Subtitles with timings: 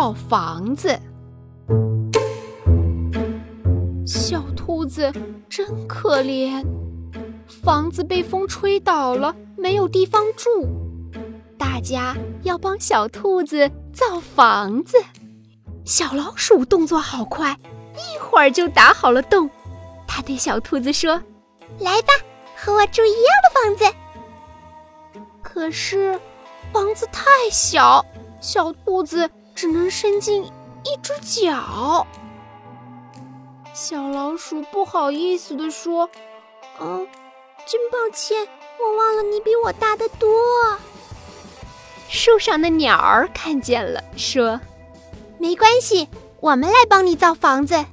[0.00, 0.98] 造房子。
[4.06, 5.12] 小兔子
[5.46, 6.64] 真可怜，
[7.62, 10.66] 房子被风吹倒了，没有地方住。
[11.58, 14.96] 大家要帮小兔子造房子。
[15.84, 17.54] 小老鼠动作好快，
[17.92, 19.50] 一会儿就打好了洞。
[20.08, 21.20] 他对小兔子说
[21.78, 22.14] ：“来吧，
[22.56, 23.84] 和我住一样的房子。”
[25.44, 26.18] 可是，
[26.72, 28.02] 房子太小，
[28.40, 32.06] 小兔子只能伸进一只脚。
[33.74, 36.08] 小老鼠不好意思地说
[36.80, 37.06] ：“嗯，
[37.66, 38.48] 真抱歉，
[38.80, 40.30] 我忘了你比我大得多。”
[42.08, 44.58] 树上的鸟儿看见了，说
[45.36, 46.08] ：“没关系，
[46.40, 47.84] 我们来帮你造房子。”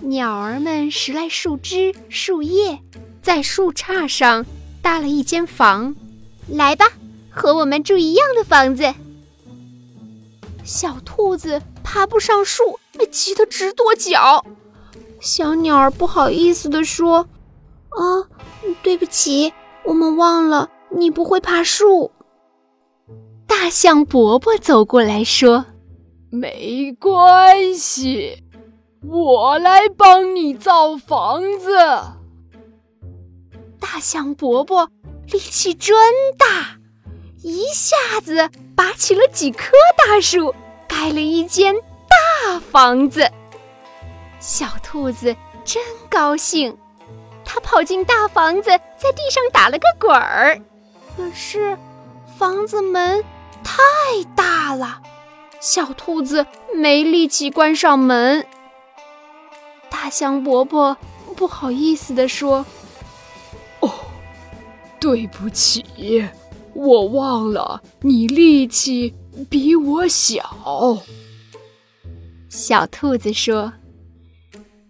[0.00, 2.78] 鸟儿们拾来树枝、树叶，
[3.20, 4.46] 在树杈上
[4.80, 5.94] 搭了一间房。
[6.48, 6.86] 来吧，
[7.28, 8.94] 和我们住一样的房子。
[10.70, 14.44] 小兔子爬不上树，被急得直跺脚。
[15.18, 17.26] 小鸟儿不好意思地说
[17.90, 18.30] ：“啊，
[18.80, 22.12] 对不起，我们忘了你不会爬树。”
[23.48, 25.66] 大象伯伯走过来说
[26.30, 28.44] ：“没关系，
[29.02, 31.76] 我来帮你造房子。”
[33.80, 34.88] 大象伯伯。
[35.32, 35.96] 力气真
[36.36, 36.78] 大，
[37.42, 40.52] 一下子拔起了几棵大树，
[41.00, 41.74] 盖了一间
[42.44, 43.26] 大房子。
[44.38, 45.34] 小兔子
[45.64, 46.76] 真高兴，
[47.42, 50.60] 它跑进大房子，在地上打了个滚儿。
[51.16, 51.78] 可是，
[52.36, 53.24] 房子门
[53.64, 53.80] 太
[54.36, 55.00] 大了，
[55.58, 58.46] 小兔子没力气关上门。
[59.88, 60.98] 大象伯伯
[61.34, 62.66] 不好意思地说。
[63.80, 63.90] 哦
[65.00, 66.28] 对不起，
[66.74, 69.14] 我忘了你力气
[69.48, 71.02] 比我小。
[72.48, 73.72] 小兔子说：“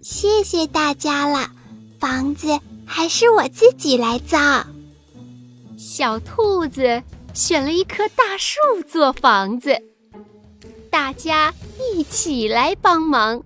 [0.00, 1.50] 谢谢大家了，
[1.98, 4.66] 房子还是我自己来造。”
[5.76, 7.02] 小兔子
[7.34, 8.58] 选了一棵大树
[8.88, 9.82] 做房子，
[10.90, 11.54] 大家
[11.94, 13.42] 一起来帮忙，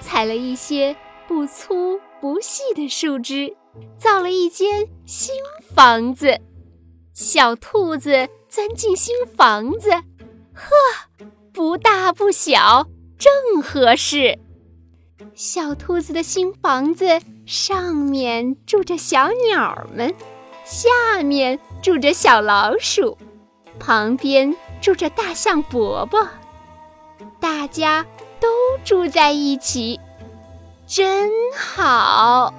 [0.00, 0.96] 采了一些
[1.28, 3.56] 不粗不细的树枝。
[3.96, 5.32] 造了一间新
[5.76, 6.40] 房子，
[7.12, 10.70] 小兔子钻进新房子，呵，
[11.52, 12.86] 不大不小，
[13.18, 14.38] 正合适。
[15.34, 20.14] 小兔子的新房子上面住着小鸟们，
[20.64, 23.18] 下面住着小老鼠，
[23.78, 26.26] 旁边住着大象伯伯，
[27.38, 28.06] 大家
[28.40, 28.48] 都
[28.84, 30.00] 住在一起，
[30.86, 32.54] 真好。